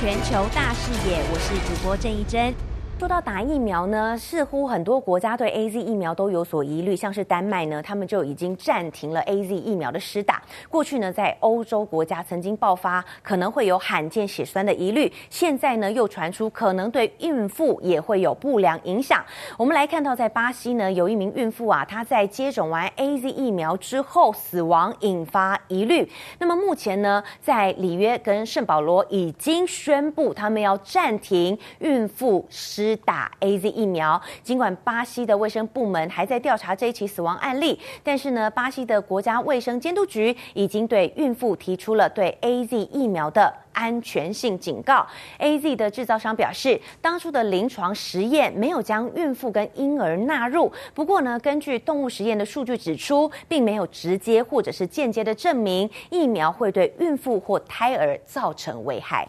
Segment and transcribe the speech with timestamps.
[0.00, 2.54] 全球大视野，我是主播郑一珍。
[2.98, 10.42] 说到打疫苗呢，似乎很多国家对 AZ 疫苗都有所疑虑，像是丹麦呢，他们就已经暂停了 AZ 疫苗的施打。
[10.68, 19.24] 过去呢，在欧洲国家曾经爆发可能会有罕见血栓的疑虑，现在呢又传出可能对孕妇也会有不良影响。
[19.56, 26.10] 我们来看到，在巴西呢，有一名孕妇啊，她在接种完 AZ 疫苗之后死亡，引发疑虑。
[26.40, 32.87] 那么目前呢，在里约跟圣保罗已经宣布，他们要暂停孕妇施。
[32.96, 45.06] 打 AZ 疫苗，尽管巴西的卫生部门还在调查这一起死亡案例，但是呢，巴西的国家卫生监督局已经对孕妇提出了对 AZ 疫苗的安全性警告。
[45.38, 59.28] AZ 的制造商表示，当初的临床实验没有将孕妇跟婴儿纳入，不过呢，根据动物实验的数据指出，并没有直接或者是间接的证明疫苗会对孕妇或胎儿造成危害。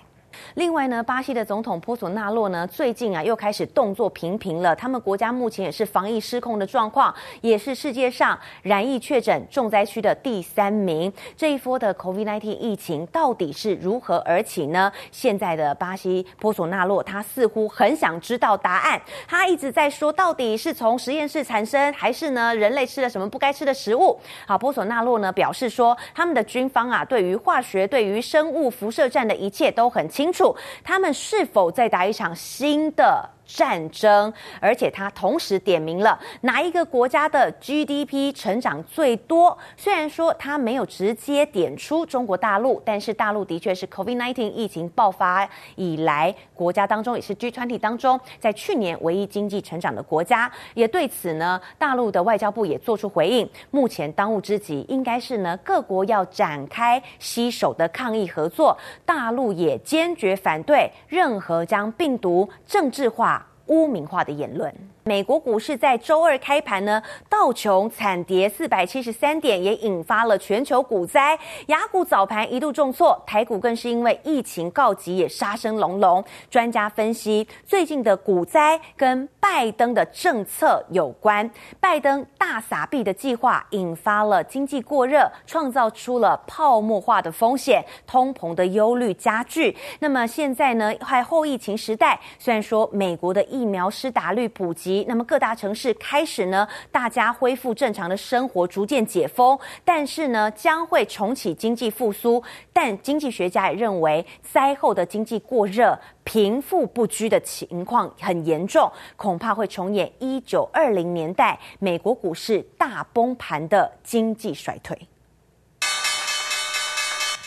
[0.55, 4.75] 另外呢，巴西的总统波索纳洛呢，最近啊又开始动作频频了。
[4.75, 11.11] 他们国家目前也是防疫失控的状况，也是世界上染疫确诊重灾区的第三名。
[11.37, 14.91] 这一波的 COVID-19 疫情到底是如何而起呢？
[15.11, 19.01] 现在的巴西波索纳洛他似乎很想知道答案。
[19.27, 24.19] 他一直在说，到底是从实验室产生，还是呢人类吃了什么不该吃的食物？
[24.45, 30.53] 好，波索纳洛呢表示说，他们的军方啊，对于化学、对于生物辐射战的一切都很清楚。
[30.83, 39.57] 他们是否在打一场新的战争，而且他同时点名了哪一个国家的 GDP 成长最多。
[39.75, 50.49] 虽然说他没有直接点出中国大陆，但是大陆的确是 COVID-19 疫情爆发以来国家当中也是 G20 当中在去年唯一经济成长的国家。
[50.75, 53.49] 也对此呢，大陆的外交部也做出回应。
[53.71, 58.77] 目前当务之急应该是呢，各国要展开携手的抗疫合作。
[59.05, 63.38] 大陆也坚决反对任何将病毒政治化。
[63.69, 64.73] 污名化的言论。
[65.09, 71.35] 美国股市在周二开盘呢，道琼惨跌四百七十三点，也引发了全球股灾。
[71.65, 76.23] 雅股早盘一度重挫，台股更是因为疫情告急也杀声隆隆。
[76.51, 81.49] 专家分析，最近的股灾跟拜登的政策有关。
[81.79, 89.75] 拜登大撒币的计划引发了经济过热，创造出了泡沫化的风险，通膨的忧虑加剧。
[89.99, 94.98] 那么现在呢，在后疫情时代，虽然说美国的疫苗施打率普及。
[95.07, 102.43] 那么各大城市开始呢，大家恢复正常的生活，逐渐解封，但是呢，将会重启经济复苏。
[102.73, 114.97] 但经济学家也认为，灾后的经济过热、贫富不居的情况很严重，恐怕会重演一九二零年代美国股市大崩盘的经济衰退。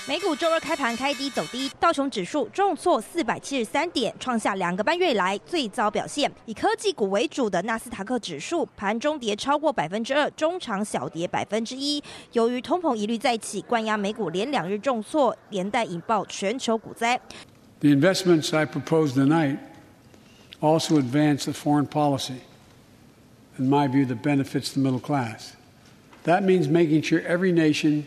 [0.09, 6.29] 美股周二开盘开低走低，道琼指数重挫四百七十三点，创下两个半月以来最糟表现。
[6.45, 12.03] 以科技股为主的纳斯达克指数盘中跌超过百分之二，中场小跌百分之一。
[12.33, 17.21] 由于通膨疑虑再起，冠压美股连两日重挫，连带引爆全球股灾。
[17.79, 19.59] The investments I propose tonight
[20.61, 22.41] also advance the foreign policy,
[23.57, 25.53] in my view, that benefits the middle class.
[26.25, 28.07] That means making sure every nation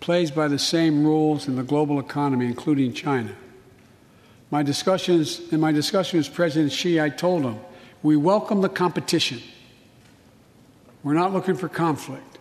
[0.00, 3.34] plays by the same rules in the global economy, including China.
[4.50, 7.58] My discussions, in my discussion with President Xi, I told him
[8.02, 9.40] we welcome the competition.
[11.02, 12.34] We're not looking for conflict.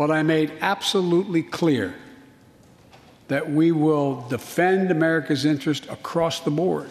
[0.00, 1.94] But I made absolutely clear
[3.28, 6.90] that we will defend America's interest across the board.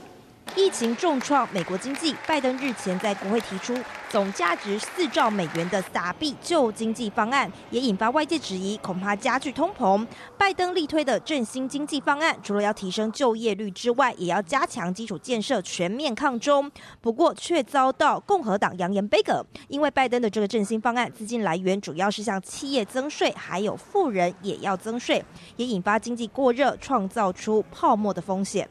[0.56, 3.78] 疫情重创美国经济，拜登日前在国会提出
[4.10, 10.06] 总价值四兆美元的撒币救经济方案，也引发外界质疑，恐怕加剧通膨。
[10.38, 16.72] 拜登力推的振兴经济方案，除了要提升就业率之外，也要加强基础建设，全面抗中。
[17.02, 25.24] 不过，却遭到共和党扬言杯葛，因为拜登的这个振兴方案资金来源主要是向企业增税，还有富人也要增税，
[25.58, 28.68] 也引发经济过热，创造出泡沫的风险。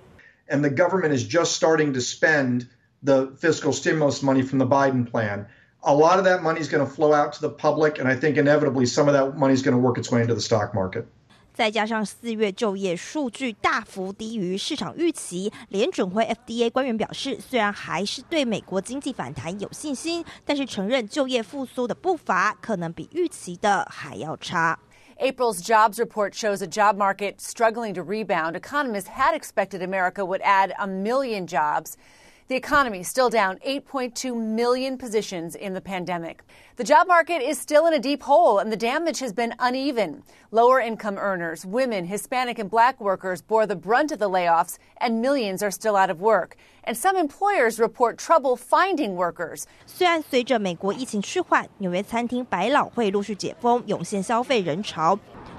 [0.48, 2.68] and the government is just starting to spend
[3.02, 5.46] the fiscal stimulus money from the Biden plan.
[5.82, 8.16] A lot of that money is going to flow out to the public, and I
[8.16, 10.74] think inevitably some of that money is going to work its way into the stock
[10.74, 11.06] market.
[11.54, 24.80] 再加上四月就业数据大幅低于市场预期，联准会 FDA 官员表示，虽然还是对美国经济反弹有信心，但是承认就业复苏的步伐可能比预期的还要差。
[25.21, 28.55] April's jobs report shows a job market struggling to rebound.
[28.55, 31.97] Economists had expected America would add a million jobs.
[32.50, 36.44] The economy still down 8.2 million positions in the pandemic.
[36.76, 40.24] The job market is still in a deep hole and the damage has been uneven.
[40.52, 45.22] Lower income earners, women, Hispanic, and black workers bore the brunt of the layoffs and
[45.22, 46.58] millions are still out of work.
[46.84, 49.66] And some employers report trouble finding workers.
[49.86, 55.18] 虽然随着美国疫情趋缓，纽约餐厅百老汇陆续解封，涌现消费人潮。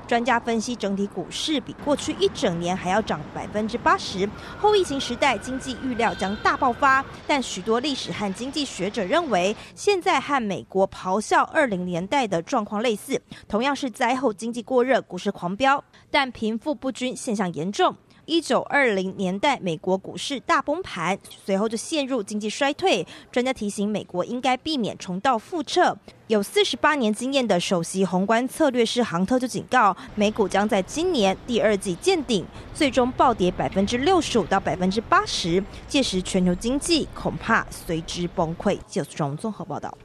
[0.09, 4.27] 专家分析，整体股市比过去一整年还要涨百分之八十。
[4.57, 17.95] 后疫情时代经济预料将大爆发，但许多历史和经济学者认为，现在和美国咆哮二零年代的状况类似，同样是灾后经济过热，股市狂飙，但贫富不均现象严重。
[18.29, 23.05] 一九二零年代，美国股市大崩盘，随后就陷入经济衰退。
[23.31, 25.97] 专家提醒，美国应该避免重蹈覆辙。
[26.27, 32.45] 有四十八年经验的首席宏观策略师杭特就警告，美股将在今年第二季见顶，
[32.75, 38.77] 最终暴跌百分之六十五到百分之八十，届时全球经济恐怕随之崩溃。
[38.85, 39.97] 记者钟综合报道。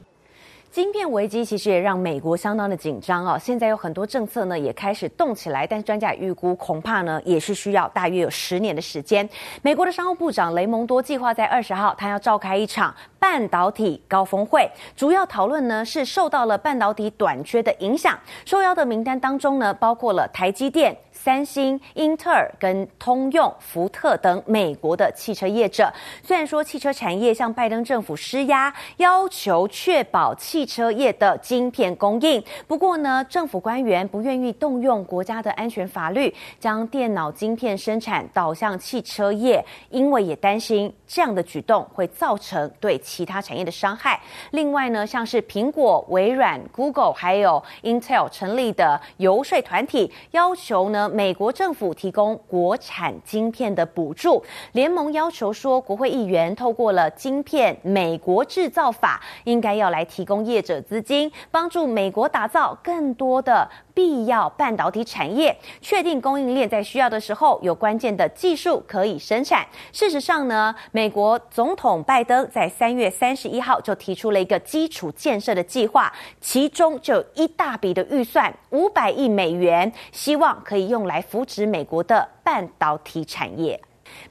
[0.74, 3.38] 晶片危机其实也让美国相当的紧张哦。
[3.40, 9.28] 现在有很多政策呢也开始动起来，但是专家预估恐怕呢也是需要大约有十年的时间。
[9.62, 18.18] 美国的商务部长雷蒙多计划在二十号，他要召开一场半导体高峰会，主要讨论呢是受到了半导体短缺的影响。
[18.44, 20.96] 受邀的名单当中呢包括了台积电。
[21.24, 25.90] 三星、英特尔跟通用、福特等美国的汽车业者，
[26.22, 36.30] 虽然说汽车产业向拜登政府施压，要求确保汽车业的晶片供应，不过呢，政府官员不愿意动用国家的安全法律，
[36.60, 44.20] 将电脑晶片生产导向汽车业，因为也担心这样的举动会造成对其他产业的伤害。
[44.50, 51.10] 另外呢，像是苹果、微软、Google 还有 Intel 成立的游说团体，要求呢。
[51.14, 69.64] 美国政府提供国产晶片的补助，联盟要求说，国会议员透过了《晶片美国制造法》，应该要来提供业者资金，帮助美国打造更多的必要半导体产业，确定供应链在需要的时候有关键的技术可以生产。
[69.92, 81.03] 事实上呢，美国总统拜登在三月三十一号就提出了一个基础建设的计划，其中就有一大笔的预算，五百亿美元，希望可以用。
[81.06, 83.80] 来扶持美国的半导体产业。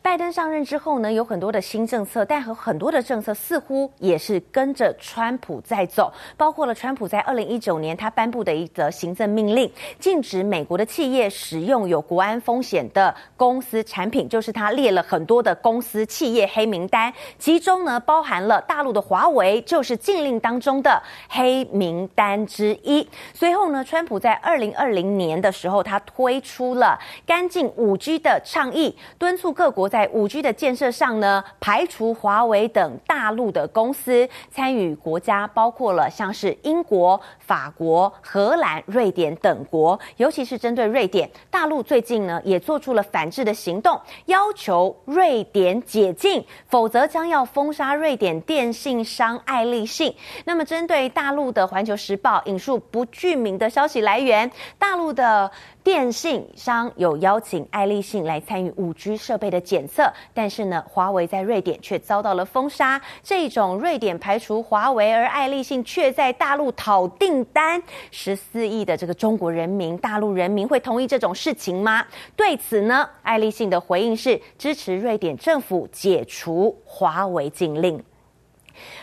[0.02, 6.12] 拜登上任之后呢，有很多的新政策，但和很多的政策似乎也是跟着川普在走。
[6.38, 23.08] 包括了川普在二零一九年他颁布的一则行政命令，禁止美国的企业使用有国安风险的公司产品，就是他列了很多的公司企业黑名单，其中呢包含了大陆的华为，就是禁令当中的黑名单之一。
[23.34, 50.14] 随后呢，川普在二零二零年的时候，他推出了干净五 G 的倡议，敦促各各国在五 G 的建设上呢，排除华为等大陆的公司参与，国家包括了像是英国、法国、荷兰、瑞典等国，尤其是针对瑞典，大陆最近呢也做出了反制的行动，要求瑞典解禁，否则将要封杀瑞典电信商爱立信。
[50.44, 55.50] 那么，针对大陆的《环球时报》引述不具名的消息来源，大陆的
[55.86, 63.00] 电信商有邀请爱立信来参与五 G 设备的检测，但是呢，华为在瑞典却遭到了封杀。
[63.22, 72.04] 这种瑞典排除华为，而爱立信却在大陆讨订单，十四亿的这个中国人民、大陆人民会同意这种事情吗？
[72.36, 78.04] 对此呢，爱立信的回应是支持瑞典政府解除华为禁令。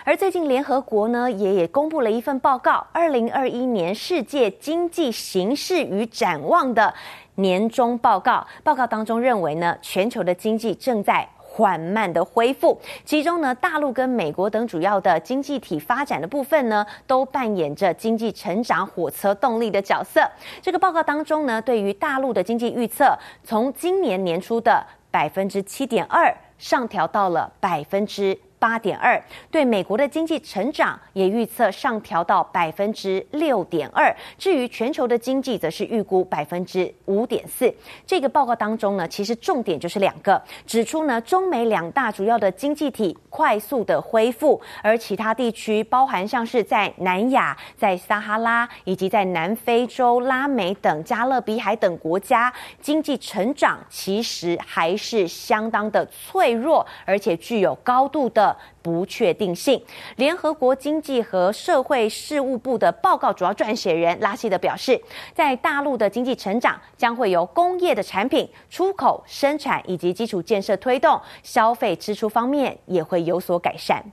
[0.04, 6.92] 而最近，联合国呢也也公布了一份报告，二零二一年世界经济形势与展望的
[7.40, 8.47] 年终报告。
[8.62, 20.23] 报告当中认为呢，全球的经济正在缓慢的恢复，其中呢，大陆跟美国等主要的经济体发展的部分呢，都扮演着经济成长火车动力的角色。
[20.62, 28.38] 这个报告当中呢，对于大陆的经济预测，从今年年初的百分之七点二上调到了百分之。
[28.61, 34.14] 八点二，对美国的经济成长也预测上调到百分之六点二。
[34.38, 37.75] 至于全球的经济，则是预估百分之五点四。
[38.07, 52.52] 这个报告当中呢，其实重点就是两个，指出呢，中美两大主要的经济体快速的恢复，而其他地区，包含像是在南亚、在撒哈拉以及在南非洲、拉美等加勒比海等国家，
[52.83, 58.50] 经济成长其实还是相当的脆弱，而且具有高度的。
[58.83, 59.83] 不确定性。
[60.16, 65.00] 联合国经济和社会事务部的报告主要撰写人拉希德表示，
[65.35, 74.04] 在大陆的经济成长将会由工业的产品出口、生产以及基础建设推动，消费支出方面也会有所改善。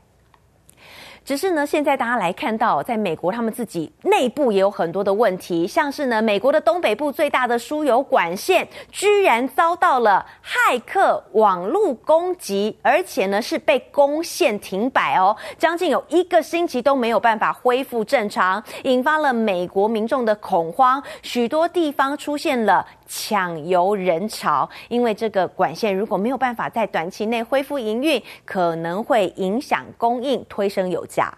[1.27, 31.33] 只是呢，现在大家来看到，在美国他们自己内部也有很多的问题，像是呢，美国的东北部最大的输油管线居然遭到了骇客网络攻击，而且呢是被攻陷停摆哦，将近有一个星期都没有办法恢复正常，引发了美国民众的恐慌，许多地方出现了抢油人潮，因为这个管线如果没有办法在短期内恢复营运，可能会影响供应，推升油价。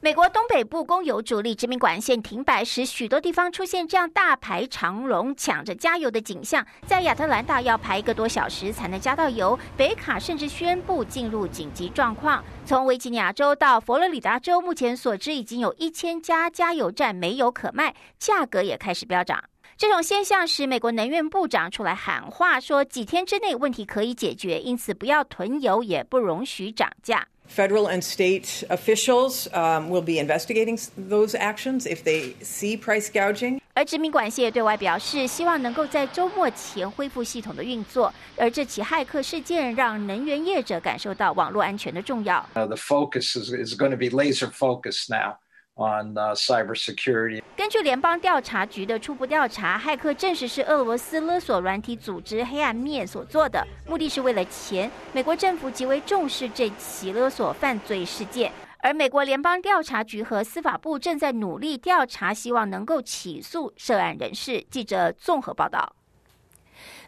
[0.00, 6.64] 美国东北部供油主力殖民管线停摆，时许多地方出现这样大排长龙抢着加油的景象。
[6.86, 12.44] 在亚特兰大要排一个多小时才能加到油，北卡甚至宣布进入紧急状况。
[12.64, 19.42] 从维吉尼亚州到佛罗里达州，目前所知已经有一千家加油站没有可卖，价格也开始飙涨。
[19.78, 27.28] 这种现象使美国能源部长出来喊话，说几天之内问题可以解决，因此不要囤油，也不容许涨价。
[27.48, 30.76] Federal and state officials um, will be investigating
[31.08, 33.60] those actions if they see price gouging.
[33.74, 38.12] 而殖民管线也对外表示，希望能够在周末前恢复系统的运作。
[38.36, 42.44] 而这起骇客事件让能源业者感受到网络安全的重要。
[42.56, 45.36] Uh, the focus is, is going to be laser focused now.
[45.78, 47.42] On cybersecurity。
[47.56, 54.90] 根据联邦调查局的初步调查，骇客证实是俄罗斯勒索软体组织黑暗面所做的，目的是为了钱。
[55.12, 64.64] 美国政府极为重视这起勒索犯罪事件，而美国联邦调查局和司法部正在努力调查，希望能够起诉涉案人士。
[64.70, 65.97] 记者综合报道。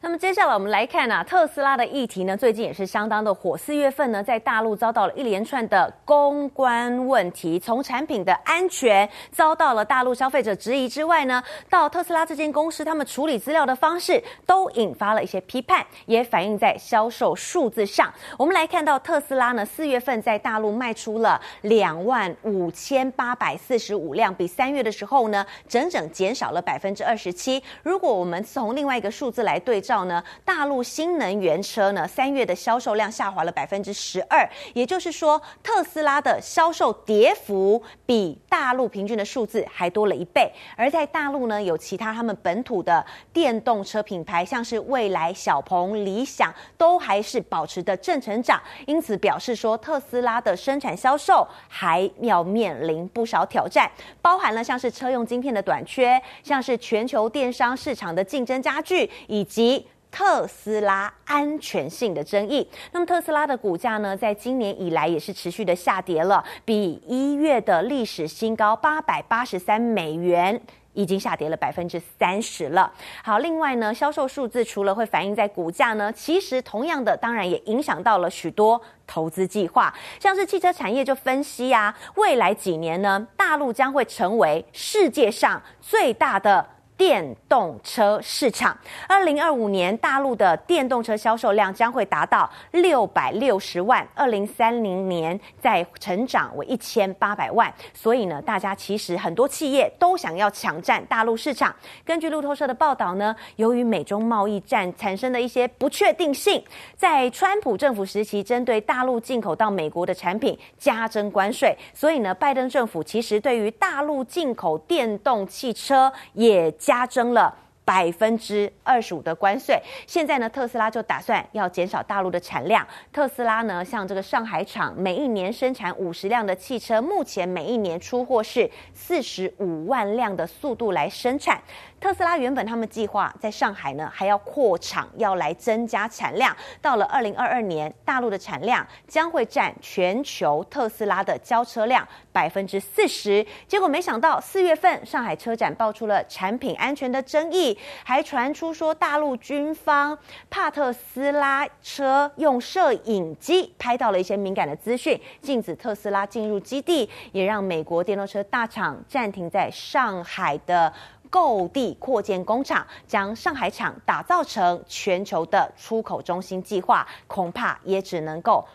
[0.02, 3.54] 那么接下来我们来看啊，特斯拉的议题呢，最近也是相当的火。
[3.54, 18.10] 四月份呢，在大陆遭到了一连串的公关问题，从产品的安全遭到了大陆消费者质疑之外呢，到特斯拉这间公司他们处理资料的方式都引发了一些批判，也反映在销售数字上。
[18.38, 27.62] 我们来看到特斯拉呢，四月份在大陆卖出了两万五千八百四十五辆，比三月的时候呢，整整减少了百分之二十七。
[27.82, 40.48] 如果我们从另外一个数字来对照，照呢，大陆新能源车呢，三月的销售量下滑了百分之十二，也就是说，特斯拉的销售跌幅比大陆平均的数字还多了一倍。
[40.76, 53.90] 而在大陆呢，有其他他们本土的电动车品牌，像是蔚来、小鹏、理想，都还是保持的正成长，因此表示说，特斯拉的生产销售还要面临不少挑战，
[54.22, 59.79] 包含了像是车用晶片的短缺，像是全球电商市场的竞争加剧，以及
[60.10, 70.60] 特斯拉安全性的争议，那么特斯拉的股价呢，在今年以来也是持续的下跌了，比一月的历史新高八百八十三美元，
[70.92, 72.92] 已经下跌了百分之三十了。
[73.22, 86.66] 好，另外呢，销售数字除了会反映在股价呢，其实同样的，当然也影响到了许多投资计划，像是汽车产业就分析啊，未来几年呢，大陆将会成为世界上最大的。
[87.00, 88.76] 电动车市场，
[89.08, 97.72] 二零二五年大陆的电动车销售量将会达到六百六十万，二零三零年再成长为一千八百万。
[97.94, 101.74] 所以呢，大家其实很多企业都想要抢占大陆市场。
[102.04, 106.62] 根据路透社的报道呢，由于美中贸易战产生的一些不确定性，
[106.98, 117.54] 在川普政府时期，针对大陆进口到美国的产品加征关税，所以呢，拜登政府其实对于大陆进口电动汽车也加征了
[117.84, 119.80] 百分之二十五的关税。
[120.08, 122.84] 现在呢，特斯拉就打算要减少大陆的产量。
[123.12, 131.62] 特斯拉呢，像这个上海厂，每一年生产五十辆的汽车，目前每一年出货是四十五万辆的速度来生产。
[132.00, 136.56] 特斯拉原本他们计划在上海呢，还要扩厂，要来增加产量。
[136.80, 143.46] 到了二零二二年，大陆的产量将会占全球特斯拉的交车量百分之四十。
[143.68, 160.90] 结果没想到四月份上海车展爆出了产品安全的争议，还传出说大陆军方怕特斯拉车用摄影机拍到了一些敏感的资讯，禁止特斯拉进入基地，也让美国电动车大厂暂停在上海的。
[161.30, 168.66] 购地扩建工厂，将上海厂打造成全球的出口中心计划，恐怕也只能够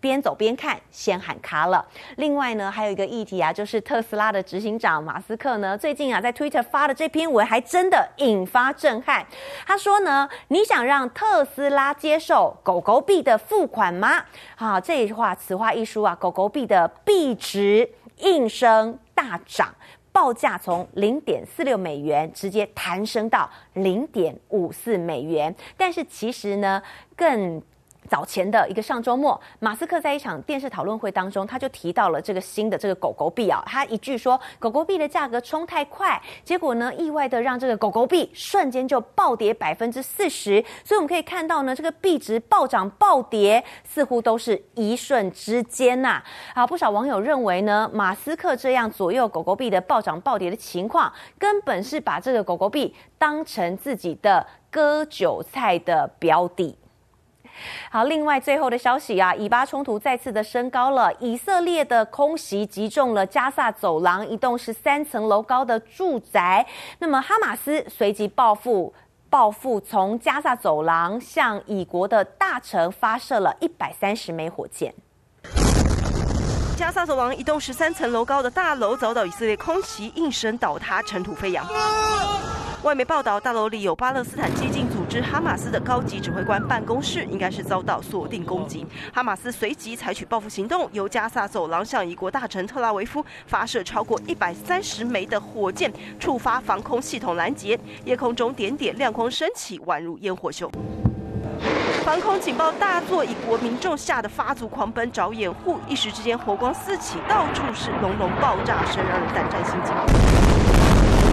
[0.00, 1.84] 边走边看，先喊卡了。
[2.16, 9.26] 另外呢，还有一个议题啊，就是特斯拉的执行长马斯克呢，最近啊在 Twitter 发的这篇文，还真的引发震撼。
[9.66, 14.24] 他说呢，你想让特斯拉接受狗狗币的付款吗？
[14.56, 19.74] 啊，这一话此话一出啊，狗狗币的币值应声大涨，
[20.16, 25.54] 报价从零点四六美元直接弹升到零点五四美元。
[25.76, 26.82] 但是其实呢，
[27.14, 27.60] 更
[28.06, 46.22] 早前的一个上周末，马斯克在一场电视讨论会当中，他就提到了这个新的这个狗狗币啊，他一句说狗狗币的价格冲太快，结果呢，意外的让这个狗狗币瞬间就暴跌百分之四十，所以我们可以看到呢，这个币值暴涨暴跌似乎都是一瞬之间呐。
[46.54, 56.76] 啊，不少网友认为呢，马斯克这样左右狗狗币的暴涨暴跌的情况，根本是把这个狗狗币当成自己的割韭菜的标的。
[57.90, 61.12] 好，另外最后的消息啊，以巴冲突再次的升高了。
[61.20, 66.66] 以色列的空袭击中了加萨走廊一栋十三层楼高的住宅。
[66.98, 68.92] 那么哈马斯随即报复，
[69.28, 74.94] 报复从加萨走廊向以国的大城发射了一百三十枚火箭。
[76.76, 81.66] 加萨走廊一栋十三层楼高的大楼遭到以色列空袭，应声倒塌，尘土飞扬。
[82.82, 84.86] 外媒报道，大楼里有巴勒斯坦激进
[85.22, 88.86] 哈马斯的高级指挥官办公室，应该是遭到锁定攻击。
[89.12, 100.70] 哈马斯随即采取报复行动，由加萨走廊向一国大臣特拉维夫发射超过一百三十枚的火箭，触发防空系统拦截，夜空中点点亮光升起，宛如烟火秀。
[102.04, 110.65] 防空警报大作，以国民众吓得发足狂奔找掩护，一时之间火光四起，到处是隆隆爆炸声，让人胆战心惊。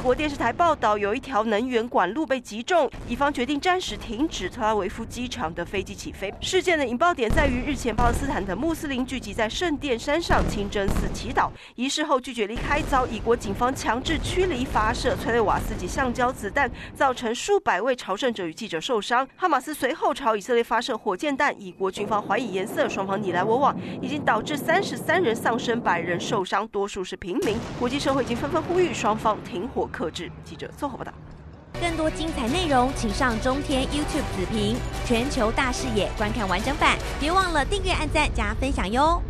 [0.04, 6.30] 国电视台报道，有一条能源管路被击中，以方决定暂时停止特拉维夫机场的飞机起飞。
[6.42, 19.26] 事件的引爆点在于，日前巴勒斯坦的穆斯林聚集在圣殿山上清真寺祈祷，仪式后拒绝离开，遭以国警方强制驱离，发射催泪瓦斯及橡胶子弹，造成数百位朝圣者与记者受伤。
[19.38, 27.56] 哈马斯随后朝以色列发射火箭弹，以国军方怀疑颜色，双方你来我往，已经导致三十三人丧生，百人受伤，多数是平民。
[27.80, 29.90] 国际社会已经纷纷呼吁双方停火。
[29.94, 31.14] 克制记者综合报道，
[31.80, 39.22] 更多精彩内容，请上中天 YouTube 子频全球大视野观看完整版，别忘了订阅、按赞、加分享哟。